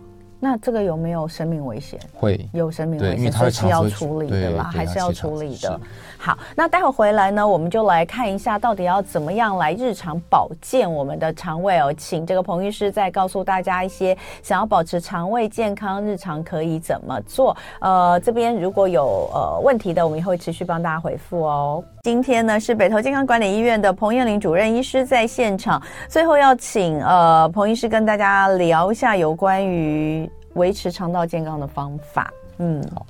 [0.44, 1.98] 那这个有没有生命危险？
[2.14, 5.80] 会有生命危险，因为它是要处理的啦，还是要处理的。
[6.18, 11.94] 好，那待会回来呢，我们就来看一下，到底要怎么样来日常保健我们的肠胃哦。
[11.94, 17.56] 请这个彭医师再告诉大家一些想要保持肠胃健康，日常可以怎么做？
[17.80, 21.82] 呃，这边如果有呃问题的，我们也会持续帮大家回复哦。
[22.04, 30.30] 今天呢是北投健康管理医院的彭彦玲主任医师在现场，最后要请呃彭医师跟大家聊一下有关于。
[30.56, 33.04] 维持肠道健康的方法，嗯，好，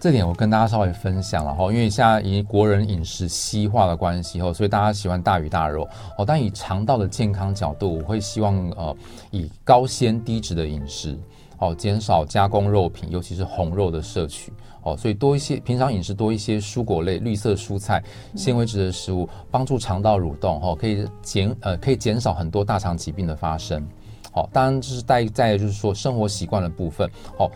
[0.00, 5.86] 这点我跟大家稍微分享了哈，因为现在以国人饮食西化的关系哈，所以大家喜欢大鱼大肉
[6.16, 6.24] 哦。
[6.26, 8.96] 但以肠道的健康角度，我会希望呃，
[9.30, 11.16] 以高纤低脂的饮食
[11.58, 14.52] 哦，减少加工肉品，尤其是红肉的摄取。
[14.84, 18.02] 哦，所以多一些平常饮食多一些蔬果类、绿色蔬菜、
[18.36, 23.86] 纤维质的食物，帮助肠道蠕动哦，可以减呃可以减少很多大肠疾病的发生。
[24.32, 27.50] 好，当然就是带在就是说生活习惯的部分，哦，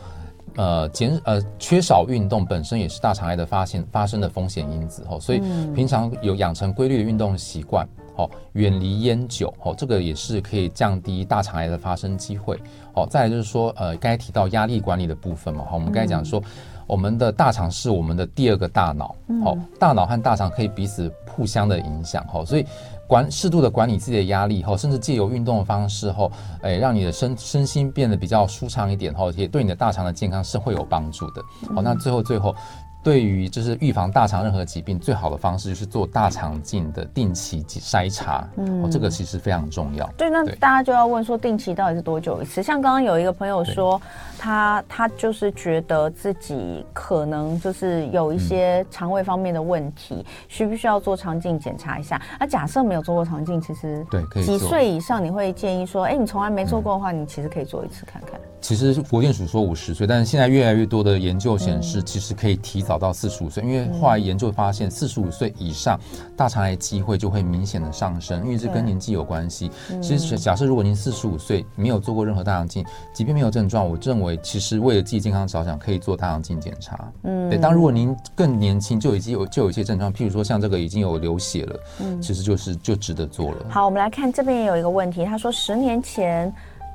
[0.56, 5.40] 呃减呃缺少运动本身也是大肠癌的发现发生的风险因子，哦，所以
[5.74, 12.60] 平常有养成规律的运动习惯，哦，远离烟酒，哦，这个也是可以降低大肠癌的发生机会，
[12.94, 16.42] 哦，再来就是说，呃，刚才提到压力管理的部分嘛，好，我们刚才讲说，
[16.86, 19.14] 我们的大肠是我们的第二个大脑，
[19.44, 22.64] 好，大脑和大肠可以彼此互相的影响，哈，所以。
[23.08, 26.32] 管适度的管理自己的压力后，甚至借由运动的方式后，
[26.62, 31.42] 诶，让你的身身心变得比较舒畅一点后，也对你的大肠的健康是会有帮助的。
[31.74, 32.54] 好，那最后最后。
[33.02, 40.08] 对于就是预防大肠任何疾病，最好的方式就是做大肠镜的定期筛查，嗯、哦，这个其实非常重要。
[40.16, 42.62] 对，那大家就要问说，定期到底是多久一次？
[42.62, 44.00] 像刚刚有一个朋友说，
[44.42, 52.20] 他他就是觉得自己可能就是有一些肠胃方面的问题，嗯、需不需要做肠镜检查一下？
[52.40, 58.32] 那假设没有做过肠镜，其实对，可以几岁以上你会建议说，哎，你从来没做过的话，嗯、你其实可以做一次看看。
[58.60, 65.98] 其实国健署说五十岁，但是现在越来越多的研究显示，其实可以提早到四十五岁，因为后来研究发现，四十五岁以上
[66.36, 69.70] 大肠癌机会就会明显的上升，因为这跟年纪有关系。
[70.00, 76.98] 其实假设如果您四十五岁没有做过任何大肠镜，即便没有症状，我认为其实为了自己健康着想，可以做大肠镜检查。
[77.24, 77.58] 嗯，对。
[77.58, 83.66] 当如果您更年轻就已经有就有一些症状，譬如说像这个已经有流血了，嗯，其实就是就值得做了。
[83.68, 86.52] 好，我们来看这边也有一个问题，他说十年前。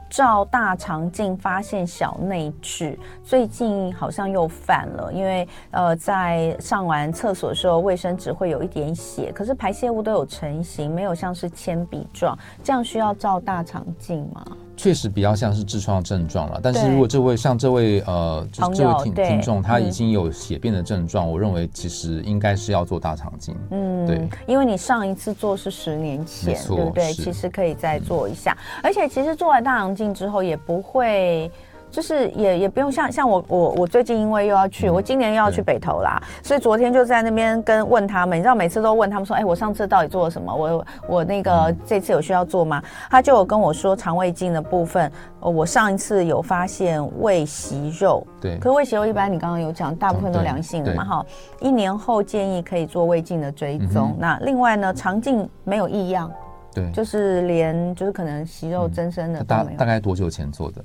[0.09, 14.45] 照大肠镜发现小内痔，最近好像又犯了，因为呃，在上完厕所的时候，卫生纸会有一点血，可是排泄物都有成型，没有像是铅笔状，这样需要照大肠镜吗？
[14.77, 23.55] 确实比较像是痔疮症状了，但是如果这位像这位呃，就是这位听听众他已经有血便的症状，我认为其实应该是要做大肠镜。
[23.71, 27.11] 嗯，对，因为你上一次做是十年前，对不对？
[27.11, 31.51] 其实可以再做一下，而且其实做完大肠镜之后也不会。
[31.89, 40.53] 就是也也不用像像我我我最近因为又要去，我今年又要去北投啦，所以昨天就在那边跟问他们，你知道每次都问他们说，哎，我上次到底做了什么？
[40.53, 42.83] 我我那个这次有需要做吗？
[43.09, 51.25] 他就有跟我说肠胃镜的部分，我上一次有发现胃息肉，对，可是胃息肉一般你刚刚有讲，大部分都良性的嘛，哈，
[51.59, 54.15] 一年后建议可以做胃镜的追踪。
[54.19, 56.31] 那另外呢，肠镜没有异样，
[56.73, 60.83] 对，就是连就是可能息肉增生的大大概多久前做的？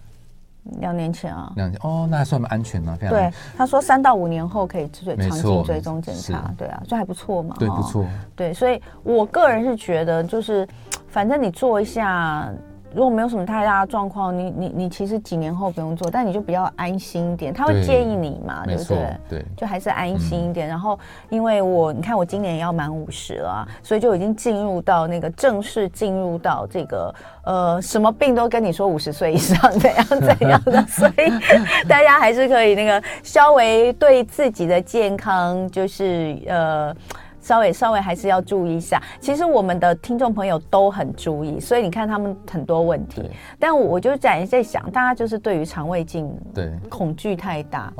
[0.80, 2.96] 两年前啊，两年哦，那还算蛮安全呢。
[3.00, 7.54] 非常对，他说三到五年后可以做长期追踪检查，对啊，就还不错嘛。
[7.58, 8.06] 对，不错。
[8.34, 10.66] 对，所以我个人是觉得，就是
[11.08, 12.48] 反正你做一下。
[12.95, 17.53] 如果没有什么太大的状况，你你你其实几年后不用做，但你就比较安心一点。
[17.53, 19.16] 他会建议你嘛，对，对不对？
[19.28, 20.68] 对，就还是安心一点。
[20.68, 27.14] 嗯、然后，因为我你看我今年也要满五十了，啊，所以就已经进入到那个正式进入到这个
[27.45, 31.32] 呃，什么病都跟你说五十岁以上怎样怎样的，所以
[31.88, 36.95] 大家还是可以那个稍微对自己的健康就是呃。
[37.43, 43.28] 稍微稍微还是要注意一下，其实我们的听众朋友都很注意，所以你看他们很多问题。
[43.59, 46.72] 但我就在在想，大家就是对于肠胃镜对。
[46.88, 47.93] 恐惧太大，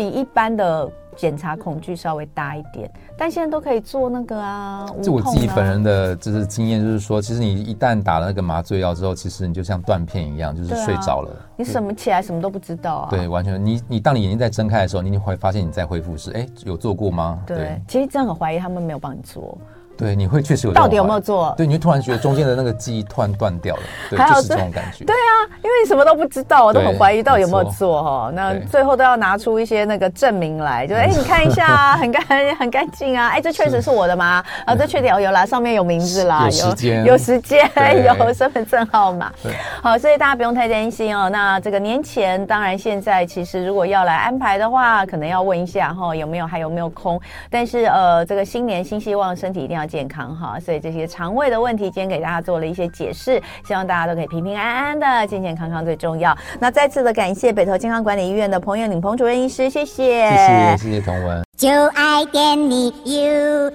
[0.00, 0.90] 比一般的。
[1.16, 4.86] 检查恐惧稍微大一点，但现在都可以做那个啊。
[5.02, 11.30] 就我自己本人的就是经验，就是说，其实你一旦打了那个麻醉药之后，其实你就像断片一样，就是睡着了。
[11.56, 13.08] 你什么起来什么都不知道啊？
[13.10, 13.62] 对，完全。
[13.62, 16.30] 你你当你眼睛在睁开的时候，你会发现你在恢复是。
[16.30, 17.42] 哎，有做过吗？
[17.44, 19.58] 对，其实真的很怀疑他们没有帮你做。
[20.00, 21.54] 对，你会确实有到底有没有做？
[21.58, 25.04] 对，你会突然觉得中间的那个记忆突然断掉了，对，就是这种感觉。
[25.04, 28.30] 对啊，因为你什么都不知道，我都很怀疑到底有没有做哈。
[28.34, 32.22] 那最后都要拿出一些那个证明来，就哎，你看一下啊， 很干
[32.58, 34.42] 很干净啊，哎，这确实是我的吗？
[34.64, 37.70] 啊，这确实有啦，上面有名字啦，有时间，有时间，
[38.06, 39.30] 有身份证号码。
[39.82, 41.28] 好，所以大家不用太担心哦。
[41.28, 47.20] 那这个年前，当然现在其实如果要来安排的话，可能要问一下哈，有没有还有没有空？
[47.50, 56.36] 但是呃，这个新年新希望，身体一定要健康哈，所以这些肠胃的问题，今天给大家做了一些解释，希望大家都可以平平安安的，健健康康最重要。
[56.60, 61.42] 那再次的感谢北投健康管理医院的彭元领彭主任医师，谢谢，谢谢，谢谢同文。
[61.56, 63.70] 就爱点你 UFO。